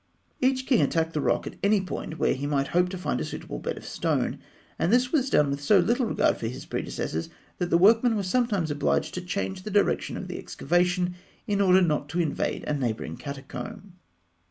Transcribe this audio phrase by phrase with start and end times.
[0.41, 3.23] ]Each king attacked the rock at any point where he might hope to find a
[3.23, 4.39] suitable bed of stone;
[4.79, 8.23] and this was done with so little regard for his predecessors, that the workmen were
[8.23, 11.13] sometimes obliged to change the direction of the excavation
[11.45, 13.93] in order not to invade a neighbouring catacomb.